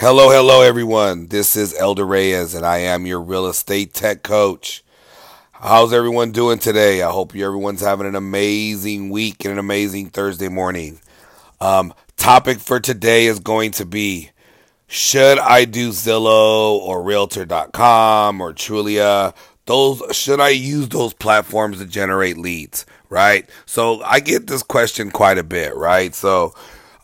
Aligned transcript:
Hello, 0.00 0.30
hello, 0.30 0.62
everyone. 0.62 1.26
This 1.26 1.56
is 1.56 1.78
Elder 1.78 2.06
Reyes, 2.06 2.54
and 2.54 2.64
I 2.64 2.78
am 2.78 3.04
your 3.04 3.20
real 3.20 3.46
estate 3.46 3.92
tech 3.92 4.22
coach. 4.22 4.82
How's 5.52 5.92
everyone 5.92 6.32
doing 6.32 6.58
today? 6.58 7.02
I 7.02 7.10
hope 7.10 7.34
you 7.34 7.44
everyone's 7.44 7.82
having 7.82 8.06
an 8.06 8.14
amazing 8.14 9.10
week 9.10 9.44
and 9.44 9.52
an 9.52 9.58
amazing 9.58 10.08
Thursday 10.08 10.48
morning. 10.48 11.00
Um, 11.60 11.92
topic 12.16 12.60
for 12.60 12.80
today 12.80 13.26
is 13.26 13.40
going 13.40 13.72
to 13.72 13.84
be 13.84 14.30
should 14.86 15.38
I 15.38 15.66
do 15.66 15.90
Zillow 15.90 16.78
or 16.78 17.02
Realtor.com 17.02 18.40
or 18.40 18.54
Trulia? 18.54 19.34
Those 19.66 20.02
should 20.16 20.40
I 20.40 20.48
use 20.48 20.88
those 20.88 21.12
platforms 21.12 21.76
to 21.78 21.84
generate 21.84 22.38
leads? 22.38 22.86
Right. 23.10 23.50
So 23.66 24.00
I 24.02 24.20
get 24.20 24.46
this 24.46 24.62
question 24.62 25.10
quite 25.10 25.36
a 25.36 25.44
bit. 25.44 25.76
Right. 25.76 26.14
So 26.14 26.54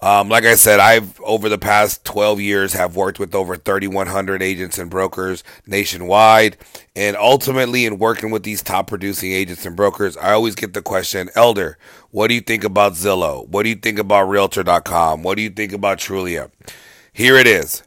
um, 0.03 0.29
like 0.29 0.45
I 0.45 0.55
said, 0.55 0.79
I've 0.79 1.19
over 1.21 1.49
the 1.49 1.59
past 1.59 2.05
12 2.05 2.41
years 2.41 2.73
have 2.75 2.97
worked 2.97 3.19
with 3.19 3.35
over 3.35 3.57
3,100 3.57 4.43
agents 4.43 4.79
and 4.79 4.91
brokers 4.91 5.43
nationwide, 5.67 6.57
and 6.95 7.17
ultimately, 7.17 7.87
in 7.87 7.99
working 7.99 8.31
with 8.31 8.43
these 8.43 8.63
top 8.63 8.89
producing 8.89 9.33
agents 9.33 9.65
and 9.65 9.77
brokers, 9.77 10.17
I 10.17 10.33
always 10.33 10.55
get 10.55 10.75
the 10.75 10.83
question, 10.83 11.31
Elder, 11.35 11.79
what 12.11 12.29
do 12.29 12.35
you 12.35 12.41
think 12.41 12.65
about 12.65 12.93
Zillow? 12.93 13.49
What 13.49 13.63
do 13.63 13.69
you 13.71 13.77
think 13.77 13.99
about 13.99 14.29
Realtor.com? 14.29 15.23
What 15.23 15.37
do 15.37 15.43
you 15.43 15.51
think 15.51 15.73
about 15.73 15.99
Trulia? 15.99 16.51
Here 17.13 17.37
it 17.37 17.47
is. 17.47 17.83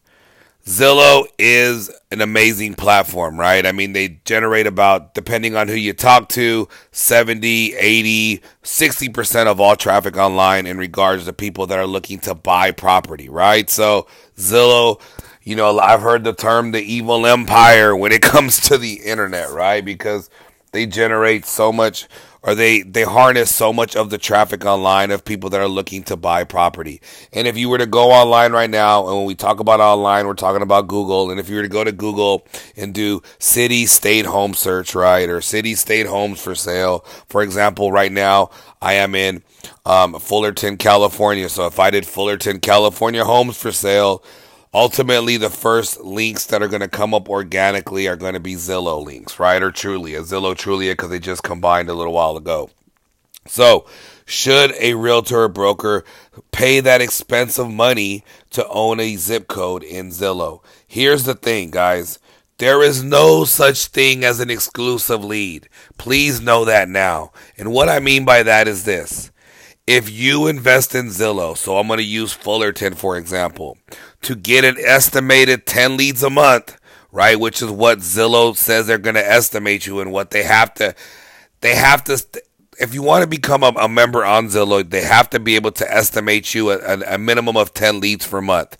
Zillow 0.69 1.25
is 1.39 1.89
an 2.11 2.21
amazing 2.21 2.75
platform, 2.75 3.39
right? 3.39 3.65
I 3.65 3.71
mean, 3.71 3.93
they 3.93 4.19
generate 4.23 4.67
about, 4.67 5.15
depending 5.15 5.55
on 5.55 5.67
who 5.67 5.73
you 5.73 5.93
talk 5.93 6.29
to, 6.29 6.67
70, 6.91 7.73
80, 7.73 8.43
60% 8.61 9.47
of 9.47 9.59
all 9.59 9.75
traffic 9.75 10.15
online 10.15 10.67
in 10.67 10.77
regards 10.77 11.25
to 11.25 11.33
people 11.33 11.65
that 11.65 11.79
are 11.79 11.87
looking 11.87 12.19
to 12.19 12.35
buy 12.35 12.69
property, 12.69 13.29
right? 13.29 13.67
So, 13.67 14.05
Zillow, 14.37 15.01
you 15.41 15.55
know, 15.55 15.79
I've 15.79 16.01
heard 16.01 16.23
the 16.23 16.33
term 16.33 16.69
the 16.69 16.83
evil 16.83 17.25
empire 17.25 17.95
when 17.95 18.11
it 18.11 18.21
comes 18.21 18.59
to 18.69 18.77
the 18.77 19.01
internet, 19.03 19.49
right? 19.49 19.83
Because 19.83 20.29
they 20.71 20.85
generate 20.85 21.45
so 21.45 21.71
much 21.71 22.07
or 22.41 22.55
they 22.55 22.81
they 22.81 23.03
harness 23.03 23.53
so 23.53 23.73
much 23.73 23.95
of 23.95 24.09
the 24.09 24.17
traffic 24.17 24.65
online 24.65 25.11
of 25.11 25.25
people 25.25 25.49
that 25.49 25.61
are 25.61 25.67
looking 25.67 26.03
to 26.03 26.15
buy 26.15 26.43
property. 26.43 27.01
And 27.33 27.47
if 27.47 27.57
you 27.57 27.69
were 27.69 27.77
to 27.77 27.85
go 27.85 28.11
online 28.11 28.51
right 28.51 28.69
now, 28.69 29.07
and 29.07 29.17
when 29.17 29.25
we 29.25 29.35
talk 29.35 29.59
about 29.59 29.79
online, 29.79 30.25
we're 30.25 30.33
talking 30.33 30.61
about 30.61 30.87
Google. 30.87 31.31
And 31.31 31.39
if 31.39 31.49
you 31.49 31.57
were 31.57 31.63
to 31.63 31.69
go 31.69 31.83
to 31.83 31.91
Google 31.91 32.47
and 32.77 32.93
do 32.93 33.21
city 33.39 33.85
state 33.85 34.25
home 34.25 34.53
search, 34.53 34.95
right, 34.95 35.29
or 35.29 35.41
city 35.41 35.75
state 35.75 36.05
homes 36.05 36.41
for 36.41 36.55
sale, 36.55 36.99
for 37.27 37.41
example, 37.41 37.91
right 37.91 38.11
now 38.11 38.49
I 38.81 38.93
am 38.93 39.15
in 39.15 39.43
um, 39.85 40.13
Fullerton, 40.19 40.77
California. 40.77 41.49
So 41.49 41.65
if 41.65 41.79
I 41.79 41.89
did 41.89 42.05
Fullerton, 42.05 42.59
California 42.59 43.25
homes 43.25 43.57
for 43.57 43.71
sale 43.71 44.23
ultimately 44.73 45.37
the 45.37 45.49
first 45.49 46.01
links 46.01 46.45
that 46.47 46.61
are 46.61 46.67
going 46.67 46.81
to 46.81 46.87
come 46.87 47.13
up 47.13 47.29
organically 47.29 48.07
are 48.07 48.15
going 48.15 48.33
to 48.33 48.39
be 48.39 48.55
Zillow 48.55 49.03
links, 49.03 49.39
right? 49.39 49.61
Or 49.61 49.71
Trulia, 49.71 50.21
Zillow 50.21 50.55
Trulia, 50.55 50.93
because 50.93 51.09
they 51.09 51.19
just 51.19 51.43
combined 51.43 51.89
a 51.89 51.93
little 51.93 52.13
while 52.13 52.37
ago. 52.37 52.69
So, 53.47 53.87
should 54.25 54.73
a 54.79 54.93
realtor 54.93 55.43
or 55.43 55.47
broker 55.47 56.03
pay 56.51 56.81
that 56.81 57.01
expensive 57.01 57.69
money 57.69 58.23
to 58.51 58.67
own 58.67 58.99
a 58.99 59.15
zip 59.15 59.47
code 59.47 59.83
in 59.83 60.09
Zillow? 60.09 60.63
Here's 60.87 61.23
the 61.23 61.33
thing, 61.33 61.71
guys. 61.71 62.19
There 62.59 62.83
is 62.83 63.01
no 63.01 63.45
such 63.45 63.87
thing 63.87 64.23
as 64.23 64.39
an 64.39 64.49
exclusive 64.49 65.23
lead. 65.23 65.69
Please 65.97 66.41
know 66.41 66.65
that 66.65 66.89
now. 66.89 67.31
And 67.57 67.71
what 67.71 67.87
I 67.89 67.99
mean 67.99 68.25
by 68.25 68.43
that 68.43 68.67
is 68.67 68.83
this. 68.83 69.31
If 69.87 70.11
you 70.11 70.45
invest 70.45 70.93
in 70.93 71.07
Zillow, 71.07 71.57
so 71.57 71.77
I'm 71.77 71.87
going 71.87 71.97
to 71.97 72.03
use 72.03 72.33
Fullerton 72.33 72.93
for 72.93 73.17
example, 73.17 73.77
to 74.21 74.35
get 74.35 74.65
an 74.65 74.77
estimated 74.79 75.65
10 75.65 75.97
leads 75.97 76.23
a 76.23 76.29
month, 76.29 76.79
right? 77.11 77.39
Which 77.39 77.61
is 77.61 77.69
what 77.69 77.99
Zillow 77.99 78.55
says 78.55 78.87
they're 78.87 78.97
going 78.97 79.15
to 79.15 79.27
estimate 79.27 79.85
you 79.85 79.99
and 79.99 80.11
what 80.11 80.31
they 80.31 80.43
have 80.43 80.73
to, 80.75 80.95
they 81.61 81.75
have 81.75 82.03
to, 82.05 82.23
if 82.79 82.93
you 82.93 83.01
want 83.01 83.23
to 83.23 83.27
become 83.27 83.63
a, 83.63 83.73
a 83.77 83.89
member 83.89 84.25
on 84.25 84.47
Zillow, 84.47 84.87
they 84.87 85.03
have 85.03 85.29
to 85.31 85.39
be 85.39 85.55
able 85.55 85.71
to 85.73 85.91
estimate 85.93 86.53
you 86.53 86.71
a, 86.71 86.99
a 87.15 87.17
minimum 87.17 87.57
of 87.57 87.73
10 87.73 87.99
leads 87.99 88.27
per 88.27 88.41
month 88.41 88.77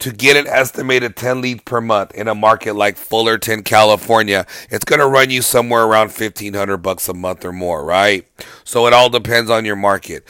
to 0.00 0.12
get 0.12 0.36
an 0.36 0.46
estimated 0.46 1.14
10 1.14 1.42
leads 1.42 1.62
per 1.62 1.80
month 1.80 2.12
in 2.12 2.26
a 2.26 2.34
market 2.34 2.74
like 2.74 2.96
Fullerton, 2.96 3.62
California, 3.62 4.46
it's 4.70 4.84
going 4.84 4.98
to 4.98 5.06
run 5.06 5.30
you 5.30 5.42
somewhere 5.42 5.84
around 5.84 6.08
1500 6.08 6.78
bucks 6.78 7.08
a 7.08 7.14
month 7.14 7.44
or 7.44 7.52
more, 7.52 7.84
right? 7.84 8.26
So 8.64 8.86
it 8.86 8.92
all 8.92 9.10
depends 9.10 9.50
on 9.50 9.64
your 9.64 9.76
market 9.76 10.26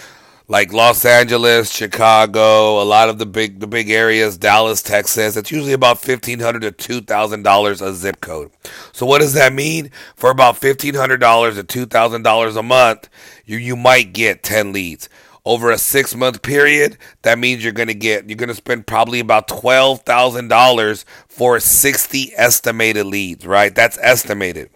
like 0.50 0.72
Los 0.72 1.05
Angeles, 1.05 1.71
Chicago, 1.71 2.83
a 2.83 2.84
lot 2.84 3.09
of 3.09 3.19
the 3.19 3.25
big 3.25 3.61
the 3.61 3.69
big 3.69 3.88
areas, 3.88 4.37
Dallas, 4.37 4.83
Texas. 4.83 5.37
It's 5.37 5.53
usually 5.53 5.75
about 5.75 6.00
fifteen 6.00 6.41
hundred 6.41 6.62
to 6.62 6.72
two 6.72 7.00
thousand 7.00 7.44
dollars 7.44 7.81
a 7.81 7.94
zip 7.94 8.21
code. 8.21 8.50
So 8.93 9.06
what 9.06 9.21
does 9.21 9.33
that 9.34 9.53
mean? 9.53 9.93
For 10.16 10.28
about 10.28 10.56
fifteen 10.56 10.94
hundred 10.94 11.19
dollars 11.21 11.55
to 11.55 11.62
two 11.62 11.87
thousand 11.87 12.25
dollars 12.25 12.56
a 12.56 12.65
month, 12.65 13.09
you 13.47 13.59
you 13.59 13.77
might 13.77 14.12
get 14.12 14.43
ten 14.43 14.72
leads. 14.72 15.09
Over 15.44 15.71
a 15.71 15.78
six 15.78 16.16
month 16.16 16.43
period, 16.43 16.99
that 17.22 17.39
means 17.39 17.62
you're 17.62 17.72
gonna 17.72 17.94
get 17.94 18.28
you're 18.28 18.37
gonna 18.37 18.53
spend 18.53 18.89
probably 18.89 19.21
about 19.21 19.47
twelve 19.47 20.00
thousand 20.00 20.49
dollars 20.49 21.05
for 21.28 21.60
sixty 21.60 22.33
estimated 22.37 23.06
leads, 23.06 23.47
right? 23.47 23.72
That's 23.72 23.99
estimated 24.03 24.71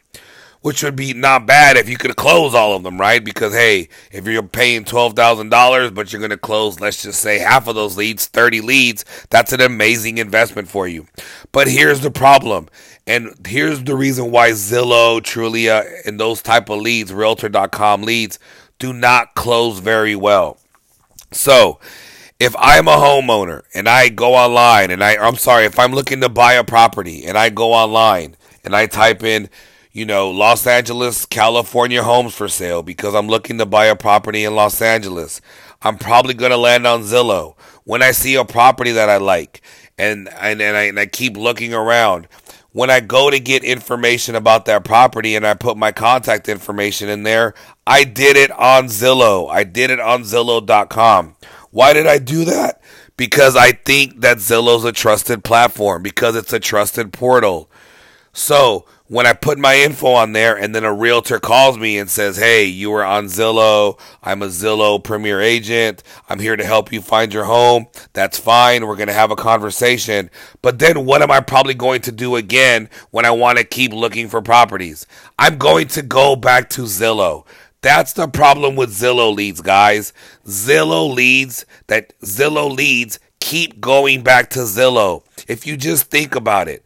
which 0.64 0.82
would 0.82 0.96
be 0.96 1.12
not 1.12 1.44
bad 1.44 1.76
if 1.76 1.90
you 1.90 1.98
could 1.98 2.16
close 2.16 2.54
all 2.54 2.74
of 2.74 2.82
them, 2.82 2.98
right? 2.98 3.22
Because 3.22 3.52
hey, 3.52 3.86
if 4.10 4.26
you're 4.26 4.42
paying 4.42 4.86
twelve 4.86 5.12
thousand 5.12 5.50
dollars, 5.50 5.90
but 5.90 6.10
you're 6.10 6.22
gonna 6.22 6.38
close, 6.38 6.80
let's 6.80 7.02
just 7.02 7.20
say 7.20 7.38
half 7.38 7.68
of 7.68 7.74
those 7.74 7.98
leads, 7.98 8.28
thirty 8.28 8.62
leads, 8.62 9.04
that's 9.28 9.52
an 9.52 9.60
amazing 9.60 10.16
investment 10.16 10.66
for 10.66 10.88
you. 10.88 11.06
But 11.52 11.68
here's 11.68 12.00
the 12.00 12.10
problem, 12.10 12.70
and 13.06 13.34
here's 13.46 13.84
the 13.84 13.94
reason 13.94 14.30
why 14.30 14.52
Zillow, 14.52 15.20
Trulia, 15.20 15.84
and 16.06 16.18
those 16.18 16.40
type 16.40 16.70
of 16.70 16.80
leads, 16.80 17.12
Realtor.com 17.12 18.00
leads, 18.00 18.38
do 18.78 18.94
not 18.94 19.34
close 19.34 19.80
very 19.80 20.16
well. 20.16 20.56
So 21.30 21.78
if 22.40 22.56
I'm 22.58 22.88
a 22.88 22.96
homeowner 22.96 23.64
and 23.74 23.86
I 23.86 24.08
go 24.08 24.34
online 24.34 24.90
and 24.90 25.04
I, 25.04 25.16
I'm 25.16 25.36
sorry, 25.36 25.66
if 25.66 25.78
I'm 25.78 25.92
looking 25.92 26.22
to 26.22 26.30
buy 26.30 26.54
a 26.54 26.64
property 26.64 27.26
and 27.26 27.36
I 27.36 27.50
go 27.50 27.74
online 27.74 28.36
and 28.64 28.74
I 28.74 28.86
type 28.86 29.22
in 29.22 29.50
you 29.94 30.04
know, 30.04 30.28
Los 30.28 30.66
Angeles, 30.66 31.24
California 31.24 32.02
homes 32.02 32.34
for 32.34 32.48
sale 32.48 32.82
because 32.82 33.14
I'm 33.14 33.28
looking 33.28 33.58
to 33.58 33.64
buy 33.64 33.86
a 33.86 33.94
property 33.94 34.44
in 34.44 34.56
Los 34.56 34.82
Angeles. 34.82 35.40
I'm 35.82 35.98
probably 35.98 36.34
going 36.34 36.50
to 36.50 36.56
land 36.56 36.84
on 36.84 37.02
Zillow. 37.02 37.56
When 37.84 38.02
I 38.02 38.10
see 38.10 38.34
a 38.34 38.44
property 38.44 38.90
that 38.90 39.08
I 39.08 39.18
like 39.18 39.62
and, 39.96 40.28
and, 40.40 40.60
and, 40.60 40.76
I, 40.76 40.82
and 40.82 40.98
I 40.98 41.06
keep 41.06 41.36
looking 41.36 41.72
around, 41.72 42.26
when 42.72 42.90
I 42.90 42.98
go 42.98 43.30
to 43.30 43.38
get 43.38 43.62
information 43.62 44.34
about 44.34 44.64
that 44.64 44.84
property 44.84 45.36
and 45.36 45.46
I 45.46 45.54
put 45.54 45.76
my 45.76 45.92
contact 45.92 46.48
information 46.48 47.08
in 47.08 47.22
there, 47.22 47.54
I 47.86 48.02
did 48.02 48.36
it 48.36 48.50
on 48.50 48.86
Zillow. 48.86 49.48
I 49.48 49.62
did 49.62 49.90
it 49.90 50.00
on 50.00 50.24
Zillow.com. 50.24 51.36
Why 51.70 51.92
did 51.92 52.08
I 52.08 52.18
do 52.18 52.44
that? 52.46 52.82
Because 53.16 53.54
I 53.54 53.70
think 53.70 54.22
that 54.22 54.38
Zillow's 54.38 54.84
a 54.84 54.90
trusted 54.90 55.44
platform, 55.44 56.02
because 56.02 56.34
it's 56.34 56.52
a 56.52 56.58
trusted 56.58 57.12
portal. 57.12 57.70
So 58.32 58.86
when 59.08 59.26
I 59.26 59.34
put 59.34 59.58
my 59.58 59.76
info 59.76 60.12
on 60.12 60.32
there 60.32 60.56
and 60.56 60.74
then 60.74 60.84
a 60.84 60.92
realtor 60.92 61.38
calls 61.38 61.76
me 61.76 61.98
and 61.98 62.08
says, 62.08 62.38
Hey, 62.38 62.64
you 62.64 62.90
were 62.90 63.04
on 63.04 63.26
Zillow. 63.26 64.00
I'm 64.22 64.42
a 64.42 64.46
Zillow 64.46 65.02
premier 65.02 65.40
agent. 65.40 66.02
I'm 66.28 66.40
here 66.40 66.56
to 66.56 66.64
help 66.64 66.90
you 66.90 67.02
find 67.02 67.32
your 67.32 67.44
home. 67.44 67.86
That's 68.14 68.38
fine. 68.38 68.86
We're 68.86 68.96
going 68.96 69.08
to 69.08 69.12
have 69.12 69.30
a 69.30 69.36
conversation. 69.36 70.30
But 70.62 70.78
then 70.78 71.04
what 71.04 71.20
am 71.20 71.30
I 71.30 71.40
probably 71.40 71.74
going 71.74 72.00
to 72.02 72.12
do 72.12 72.36
again 72.36 72.88
when 73.10 73.26
I 73.26 73.30
want 73.30 73.58
to 73.58 73.64
keep 73.64 73.92
looking 73.92 74.28
for 74.28 74.40
properties? 74.40 75.06
I'm 75.38 75.58
going 75.58 75.88
to 75.88 76.02
go 76.02 76.34
back 76.34 76.70
to 76.70 76.82
Zillow. 76.82 77.46
That's 77.82 78.14
the 78.14 78.28
problem 78.28 78.76
with 78.76 78.90
Zillow 78.90 79.34
leads, 79.34 79.60
guys. 79.60 80.14
Zillow 80.46 81.14
leads 81.14 81.66
that 81.88 82.18
Zillow 82.20 82.74
leads 82.74 83.18
keep 83.40 83.78
going 83.78 84.22
back 84.22 84.48
to 84.50 84.60
Zillow. 84.60 85.22
If 85.46 85.66
you 85.66 85.76
just 85.76 86.10
think 86.10 86.34
about 86.34 86.66
it, 86.66 86.82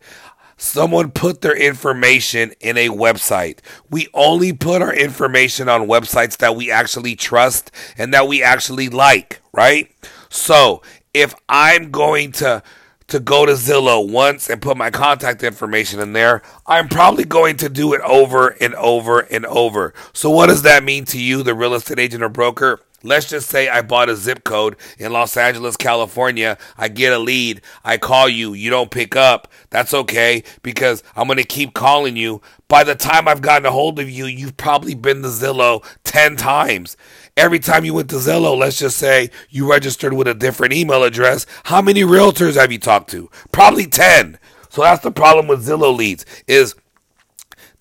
someone 0.59 1.11
put 1.11 1.41
their 1.41 1.57
information 1.57 2.53
in 2.61 2.77
a 2.77 2.89
website. 2.89 3.61
We 3.89 4.09
only 4.13 4.53
put 4.53 4.83
our 4.83 4.95
information 4.95 5.69
on 5.69 5.89
websites 5.89 6.37
that 6.39 6.57
we 6.57 6.71
actually 6.71 7.17
trust 7.17 7.71
and 7.97 8.13
that 8.13 8.29
we 8.29 8.43
actually 8.43 8.91
like, 8.91 9.41
right? 9.53 9.91
So 10.29 10.83
if 11.15 11.35
I'm 11.49 11.91
going 11.91 12.33
to 12.33 12.63
to 13.07 13.19
go 13.19 13.47
to 13.47 13.53
Zillow 13.53 14.07
once 14.07 14.51
and 14.51 14.61
put 14.61 14.77
my 14.77 14.91
contact 14.91 15.43
information 15.43 15.99
in 15.99 16.13
there, 16.13 16.43
I'm 16.67 16.89
probably 16.89 17.25
going 17.25 17.57
to 17.57 17.71
do 17.71 17.95
it 17.95 18.03
over 18.03 18.49
and 18.61 18.75
over 18.75 19.21
and 19.21 19.47
over. 19.47 19.95
So 20.13 20.29
what 20.29 20.49
does 20.49 20.61
that 20.63 20.85
mean 20.85 21.07
to 21.07 21.19
you, 21.19 21.43
the 21.43 21.55
real 21.55 21.73
estate 21.73 21.99
agent 21.99 22.23
or 22.23 22.29
broker? 22.29 22.81
Let's 23.05 23.29
just 23.29 23.49
say 23.49 23.69
I 23.69 23.83
bought 23.83 24.09
a 24.09 24.17
zip 24.17 24.43
code 24.43 24.77
in 24.99 25.13
Los 25.13 25.37
Angeles, 25.37 25.77
California. 25.77 26.59
I 26.77 26.89
get 26.89 27.13
a 27.13 27.19
lead. 27.19 27.61
I 27.85 27.97
call 27.97 28.29
you. 28.29 28.55
You 28.55 28.71
don't 28.71 28.91
pick 28.91 29.15
up. 29.15 29.47
That's 29.71 29.95
okay 29.95 30.43
because 30.63 31.05
I'm 31.15 31.29
going 31.29 31.39
to 31.39 31.45
keep 31.45 31.75
calling 31.75 32.17
you. 32.17 32.43
By 32.67 32.83
the 32.83 32.97
time 32.97 33.29
I've 33.29 33.41
gotten 33.41 33.67
a 33.67 33.71
hold 33.71 34.01
of 34.01 34.11
you, 34.11 34.27
you've 34.27 34.57
probably 34.57 34.95
been 34.95 35.23
to 35.23 35.29
Zillow 35.29 35.85
10 36.03 36.37
times. 36.37 36.97
Every 37.37 37.61
time 37.61 37.85
you 37.85 37.95
went 37.95 38.11
to 38.11 38.17
Zillow, 38.17 38.59
let's 38.59 38.81
just 38.81 38.99
say 38.99 39.31
you 39.49 39.71
registered 39.71 40.13
with 40.13 40.27
a 40.27 40.35
different 40.35 40.75
email 40.75 41.05
address. 41.05 41.47
How 41.65 41.81
many 41.81 42.03
realtors 42.03 42.57
have 42.57 42.73
you 42.73 42.79
talked 42.79 43.11
to? 43.11 43.31
Probably 43.53 43.87
10. 43.87 44.41
So 44.71 44.83
that's 44.83 45.05
the 45.05 45.13
problem 45.13 45.47
with 45.47 45.65
Zillow 45.65 45.97
leads 45.97 46.27
is 46.49 46.75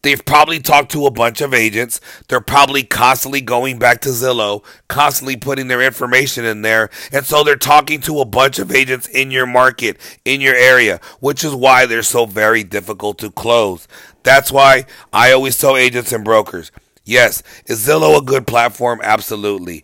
They've 0.08 0.24
probably 0.24 0.62
talked 0.62 0.94
to 0.94 1.06
a 1.06 1.12
bunch 1.12 1.42
of 1.42 1.54
agents. 1.54 2.00
They're 2.30 2.40
probably 2.40 2.84
constantly 2.84 3.42
going 3.42 3.78
back 3.78 4.00
to 4.04 4.10
Zillow, 4.10 4.64
constantly 4.88 5.36
putting 5.36 5.68
their 5.68 5.82
information 5.82 6.46
in 6.46 6.62
there. 6.62 6.90
And 7.12 7.26
so 7.26 7.44
they're 7.44 7.58
talking 7.58 8.00
to 8.04 8.22
a 8.22 8.26
bunch 8.26 8.58
of 8.58 8.72
agents 8.72 9.10
in 9.10 9.32
your 9.32 9.46
market, 9.46 9.98
in 10.24 10.40
your 10.40 10.56
area, 10.56 11.02
which 11.20 11.44
is 11.44 11.54
why 11.54 11.88
they're 11.88 12.04
so 12.04 12.26
very 12.26 12.64
difficult 12.64 13.18
to 13.18 13.30
close. 13.30 13.86
That's 14.24 14.50
why 14.50 14.86
I 15.12 15.34
always 15.34 15.58
tell 15.58 15.76
agents 15.76 16.14
and 16.14 16.24
brokers, 16.24 16.72
yes, 17.04 17.44
is 17.66 17.86
Zillow 17.86 18.22
a 18.22 18.24
good 18.24 18.48
platform? 18.48 19.02
Absolutely 19.04 19.84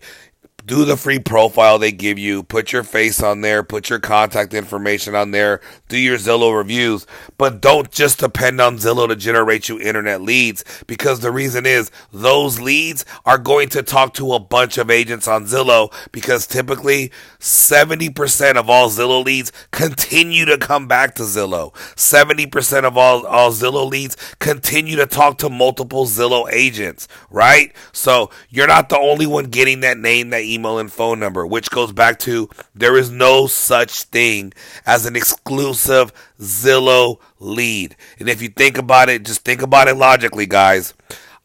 do 0.66 0.84
the 0.84 0.96
free 0.96 1.18
profile 1.18 1.78
they 1.78 1.92
give 1.92 2.18
you, 2.18 2.42
put 2.42 2.72
your 2.72 2.82
face 2.82 3.22
on 3.22 3.42
there, 3.42 3.62
put 3.62 3.90
your 3.90 3.98
contact 3.98 4.54
information 4.54 5.14
on 5.14 5.30
there, 5.30 5.60
do 5.88 5.98
your 5.98 6.16
Zillow 6.16 6.56
reviews, 6.56 7.06
but 7.36 7.60
don't 7.60 7.90
just 7.90 8.20
depend 8.20 8.60
on 8.60 8.78
Zillow 8.78 9.06
to 9.08 9.16
generate 9.16 9.68
you 9.68 9.78
internet 9.78 10.22
leads 10.22 10.64
because 10.86 11.20
the 11.20 11.30
reason 11.30 11.66
is 11.66 11.90
those 12.12 12.60
leads 12.60 13.04
are 13.26 13.36
going 13.36 13.68
to 13.70 13.82
talk 13.82 14.14
to 14.14 14.32
a 14.32 14.40
bunch 14.40 14.78
of 14.78 14.90
agents 14.90 15.28
on 15.28 15.44
Zillow 15.44 15.92
because 16.12 16.46
typically 16.46 17.12
70% 17.38 18.56
of 18.56 18.70
all 18.70 18.88
Zillow 18.88 19.22
leads 19.22 19.52
continue 19.70 20.46
to 20.46 20.56
come 20.56 20.88
back 20.88 21.14
to 21.16 21.24
Zillow. 21.24 21.74
70% 21.94 22.84
of 22.84 22.96
all, 22.96 23.26
all 23.26 23.50
Zillow 23.50 23.88
leads 23.88 24.16
continue 24.38 24.96
to 24.96 25.06
talk 25.06 25.36
to 25.38 25.50
multiple 25.50 26.06
Zillow 26.06 26.50
agents, 26.50 27.06
right? 27.30 27.74
So 27.92 28.30
you're 28.48 28.66
not 28.66 28.88
the 28.88 28.98
only 28.98 29.26
one 29.26 29.46
getting 29.46 29.80
that 29.80 29.98
name, 29.98 30.30
that 30.30 30.44
email, 30.54 30.78
and 30.78 30.90
phone 30.90 31.20
number, 31.20 31.46
which 31.46 31.70
goes 31.70 31.92
back 31.92 32.18
to 32.20 32.48
there 32.74 32.96
is 32.96 33.10
no 33.10 33.46
such 33.46 34.04
thing 34.04 34.52
as 34.86 35.06
an 35.06 35.16
exclusive 35.16 36.12
Zillow 36.40 37.18
lead. 37.38 37.96
And 38.18 38.28
if 38.28 38.40
you 38.40 38.48
think 38.48 38.78
about 38.78 39.08
it, 39.08 39.24
just 39.24 39.44
think 39.44 39.62
about 39.62 39.88
it 39.88 39.96
logically, 39.96 40.46
guys. 40.46 40.94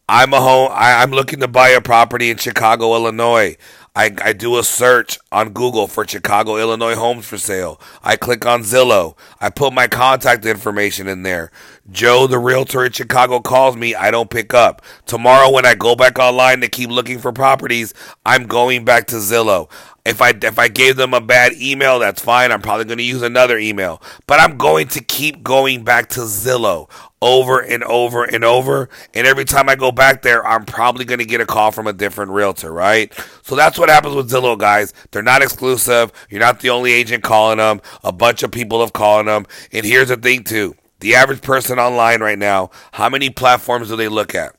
I'm 0.08 0.34
a 0.34 0.42
home. 0.42 0.72
I, 0.74 1.04
I'm 1.04 1.12
looking 1.12 1.40
to 1.42 1.48
buy 1.48 1.70
a 1.70 1.82
property 1.82 2.32
in 2.32 2.38
Chicago, 2.38 2.96
Illinois. 2.96 3.58
I, 4.00 4.16
I 4.24 4.32
do 4.32 4.58
a 4.58 4.64
search 4.64 5.20
on 5.30 5.50
Google 5.50 5.86
for 5.90 6.08
Chicago, 6.08 6.56
Illinois 6.56 6.96
homes 6.96 7.26
for 7.26 7.38
sale. 7.38 7.82
I 8.02 8.16
click 8.16 8.46
on 8.46 8.62
Zillow. 8.62 9.18
I 9.42 9.50
put 9.50 9.74
my 9.74 9.90
contact 9.90 10.46
information 10.46 11.10
in 11.10 11.24
there. 11.24 11.52
Joe, 11.92 12.26
the 12.26 12.40
realtor 12.40 12.86
in 12.86 12.94
Chicago, 12.94 13.42
calls 13.42 13.76
me. 13.76 13.96
I 13.96 14.10
don't 14.10 14.30
pick 14.30 14.54
up. 14.54 14.82
Tomorrow, 15.06 15.52
when 15.52 15.66
I 15.66 15.76
go 15.76 15.98
back 15.98 16.18
online 16.18 16.62
to 16.62 16.70
keep 16.70 16.90
looking 16.90 17.20
for 17.20 17.34
properties, 17.34 17.94
I'm 18.26 18.48
going 18.48 18.86
back 18.86 19.08
to 19.08 19.18
Zillow. 19.18 19.70
If 20.06 20.22
I 20.22 20.34
if 20.42 20.58
I 20.58 20.68
gave 20.68 20.96
them 20.96 21.14
a 21.14 21.22
bad 21.22 21.54
email, 21.54 22.00
that's 22.00 22.22
fine. 22.22 22.52
I'm 22.52 22.62
probably 22.62 22.86
going 22.86 22.98
to 22.98 23.04
use 23.04 23.22
another 23.22 23.58
email, 23.58 24.02
but 24.28 24.40
I'm 24.40 24.58
going 24.58 24.88
to 24.90 25.04
keep 25.04 25.44
going 25.44 25.84
back 25.84 26.10
to 26.10 26.22
Zillow 26.22 26.90
over 27.22 27.60
and 27.60 27.84
over 27.84 28.24
and 28.24 28.44
over. 28.44 28.90
And 29.14 29.28
every 29.28 29.46
time 29.46 29.70
I 29.70 29.76
go 29.76 29.92
back 29.92 30.22
there, 30.22 30.46
I'm 30.46 30.66
probably 30.66 31.06
going 31.06 31.20
to 31.20 31.26
get 31.26 31.42
a 31.42 31.46
call 31.46 31.72
from 31.72 31.88
a 31.88 31.94
different 31.94 32.32
realtor, 32.32 32.72
right? 32.72 33.14
So 33.44 33.56
that's 33.56 33.78
what 33.78 33.90
happens 33.90 34.16
with 34.16 34.32
Zillow, 34.32 34.58
guys. 34.58 34.94
They're 35.12 35.22
not 35.22 35.42
exclusive. 35.42 36.12
You're 36.30 36.40
not 36.40 36.62
the 36.62 36.70
only 36.70 36.94
agent 36.94 37.24
calling 37.24 37.58
them. 37.58 37.82
A 38.04 38.12
bunch 38.12 38.44
of 38.44 38.52
people 38.52 38.80
have 38.82 38.94
called 38.94 39.28
them. 39.28 39.46
And 39.72 39.86
here's 39.86 40.10
the 40.10 40.18
thing, 40.18 40.44
too. 40.44 40.76
The 41.00 41.16
average 41.16 41.42
person 41.42 41.80
online 41.80 42.22
right 42.22 42.40
now, 42.40 42.72
how 42.94 43.10
many 43.10 43.30
platforms 43.30 43.90
do 43.90 43.96
they 43.96 44.10
look 44.10 44.36
at? 44.36 44.56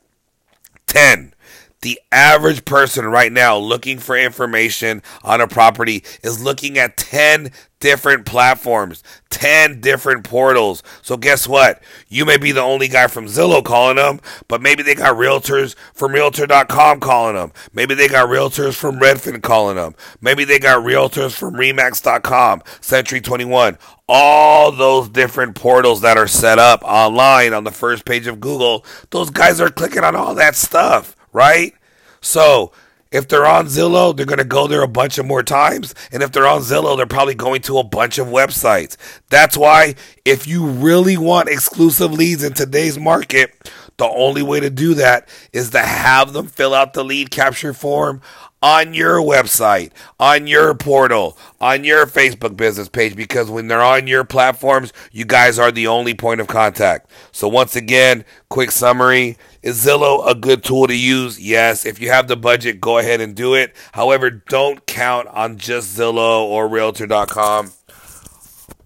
10. 0.87 1.35
The 1.83 1.99
average 2.13 2.67
person 2.67 3.07
right 3.07 3.33
now 3.33 3.57
looking 3.57 3.99
for 3.99 4.15
information 4.15 5.03
on 5.25 5.41
a 5.41 5.49
property 5.49 6.05
is 6.23 6.43
looking 6.43 6.77
at 6.77 6.99
10 6.99 7.51
different 7.81 8.27
platforms, 8.27 9.03
10 9.31 9.81
different 9.81 10.23
portals. 10.23 10.83
So 11.01 11.17
guess 11.17 11.49
what? 11.49 11.83
You 12.09 12.27
may 12.27 12.37
be 12.37 12.53
the 12.53 12.61
only 12.61 12.87
guy 12.87 13.07
from 13.07 13.25
Zillow 13.25 13.65
calling 13.65 13.97
them, 13.97 14.21
but 14.47 14.61
maybe 14.61 14.83
they 14.83 14.95
got 14.95 15.17
realtors 15.17 15.75
from 15.95 16.13
realtor.com 16.13 17.01
calling 17.01 17.37
them. 17.37 17.51
Maybe 17.73 17.95
they 17.95 18.09
got 18.09 18.29
realtors 18.29 18.75
from 18.75 19.01
Redfin 19.01 19.43
calling 19.43 19.77
them. 19.77 19.95
Maybe 20.21 20.45
they 20.45 20.59
got 20.59 20.85
realtors 20.85 21.33
from 21.33 21.55
remax.com, 21.55 22.63
Century 22.83 23.23
21. 23.23 23.79
All 24.07 24.71
those 24.71 25.09
different 25.09 25.55
portals 25.55 26.03
that 26.03 26.19
are 26.19 26.29
set 26.29 26.59
up 26.59 26.83
online 26.83 27.55
on 27.55 27.65
the 27.65 27.71
first 27.71 28.05
page 28.05 28.27
of 28.27 28.39
Google, 28.39 28.85
those 29.09 29.31
guys 29.31 29.63
are 29.63 29.71
clicking 29.71 30.05
on 30.05 30.15
all 30.15 30.35
that 30.35 30.57
stuff 30.57 31.17
right? 31.33 31.75
So 32.21 32.73
if 33.11 33.27
they're 33.27 33.47
on 33.47 33.67
Zillow, 33.67 34.17
they're 34.17 34.27
going 34.27 34.39
to 34.39 34.45
go 34.45 34.67
there 34.67 34.83
a 34.83 34.89
bunch 34.89 35.19
of 35.19 35.27
more 35.27 35.43
times. 35.43 35.95
And 36.13 36.23
if 36.23 36.31
they're 36.31 36.47
on 36.47 36.61
Zillow, 36.61 36.97
they're 36.97 37.07
probably 37.07 37.35
going 37.35 37.63
to 37.63 37.79
a 37.79 37.85
bunch 37.85 38.19
of 38.19 38.29
websites. 38.29 38.97
That's 39.31 39.57
why 39.57 39.97
if 40.25 40.47
you 40.47 40.65
really 40.67 41.17
want 41.17 41.49
exclusive 41.49 42.13
leads 42.13 42.45
in 42.45 42.53
today's 42.53 42.99
market, 42.99 43.71
the 44.01 44.09
only 44.09 44.43
way 44.43 44.61
to 44.61 44.71
do 44.71 44.95
that 44.95 45.29
is 45.53 45.71
to 45.71 45.79
have 45.79 46.33
them 46.33 46.47
fill 46.47 46.73
out 46.73 46.95
the 46.95 47.05
lead 47.05 47.31
capture 47.31 47.75
form 47.75 48.23
on 48.63 48.95
your 48.95 49.19
website, 49.21 49.93
on 50.19 50.47
your 50.47 50.75
portal, 50.75 51.37
on 51.61 51.85
your 51.85 52.07
Facebook 52.07 52.57
business 52.57 52.89
page 52.89 53.15
because 53.15 53.51
when 53.51 53.69
they're 53.69 53.83
on 53.83 54.07
your 54.07 54.25
platforms, 54.25 54.95
you 55.13 55.27
guys 55.27 55.59
are 55.59 55.71
the 55.71 55.87
only 55.87 56.15
point 56.15 56.41
of 56.41 56.47
contact. 56.47 57.11
So, 57.31 57.47
once 57.47 57.77
again, 57.77 58.25
quick 58.49 58.71
summary 58.71 59.37
is 59.63 59.85
Zillow 59.85 60.27
a 60.27 60.35
good 60.35 60.65
tool 60.65 60.87
to 60.87 60.97
use? 60.97 61.39
Yes. 61.39 61.85
If 61.85 62.01
you 62.01 62.11
have 62.11 62.27
the 62.27 62.37
budget, 62.37 62.81
go 62.81 62.97
ahead 62.97 63.21
and 63.21 63.35
do 63.35 63.55
it. 63.55 63.77
However, 63.93 64.31
don't 64.31 64.87
count 64.87 65.29
on 65.29 65.59
just 65.59 65.95
Zillow 65.95 66.45
or 66.45 66.69
Realtor.com 66.69 67.73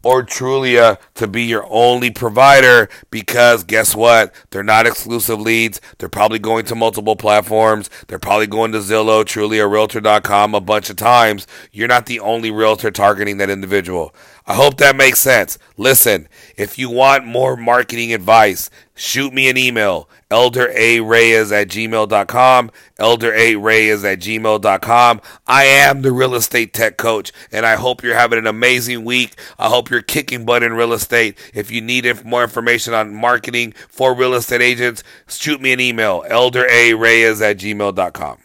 or 0.04 0.22
Trulia 0.22 0.98
to 1.14 1.26
be 1.26 1.44
your 1.44 1.66
only 1.68 2.10
provider 2.10 2.88
because 3.10 3.64
guess 3.64 3.94
what? 3.94 4.34
They're 4.50 4.62
not 4.62 4.86
exclusive 4.86 5.40
leads. 5.40 5.80
They're 5.98 6.08
probably 6.08 6.38
going 6.38 6.64
to 6.66 6.74
multiple 6.74 7.16
platforms. 7.16 7.90
They're 8.06 8.18
probably 8.18 8.46
going 8.46 8.72
to 8.72 8.78
Zillow, 8.78 9.24
Trulia, 9.24 9.70
Realtor.com 9.70 10.54
a 10.54 10.60
bunch 10.60 10.90
of 10.90 10.96
times. 10.96 11.46
You're 11.72 11.88
not 11.88 12.06
the 12.06 12.20
only 12.20 12.50
realtor 12.50 12.90
targeting 12.90 13.38
that 13.38 13.50
individual. 13.50 14.14
I 14.46 14.54
hope 14.54 14.76
that 14.76 14.94
makes 14.94 15.20
sense. 15.20 15.58
Listen, 15.78 16.28
if 16.56 16.78
you 16.78 16.90
want 16.90 17.24
more 17.24 17.56
marketing 17.56 18.12
advice, 18.12 18.68
shoot 18.94 19.32
me 19.32 19.48
an 19.48 19.56
email, 19.56 20.06
elderareyes 20.30 21.50
at 21.50 21.68
gmail.com, 21.68 22.70
elderareyes 22.98 24.04
at 24.04 24.18
gmail.com. 24.18 25.20
I 25.46 25.64
am 25.64 26.02
the 26.02 26.12
real 26.12 26.34
estate 26.34 26.74
tech 26.74 26.98
coach, 26.98 27.32
and 27.50 27.64
I 27.64 27.76
hope 27.76 28.02
you're 28.02 28.14
having 28.14 28.38
an 28.38 28.46
amazing 28.46 29.04
week. 29.06 29.34
I 29.58 29.68
hope 29.68 29.88
you're 29.88 30.02
kicking 30.02 30.44
butt 30.44 30.62
in 30.62 30.74
real 30.74 30.92
estate. 30.92 31.38
If 31.54 31.70
you 31.70 31.80
need 31.80 32.24
more 32.24 32.42
information 32.42 32.92
on 32.92 33.14
marketing 33.14 33.72
for 33.88 34.14
real 34.14 34.34
estate 34.34 34.60
agents, 34.60 35.02
shoot 35.26 35.62
me 35.62 35.72
an 35.72 35.80
email, 35.80 36.22
elderareyes 36.28 37.40
at 37.40 37.56
gmail.com. 37.56 38.43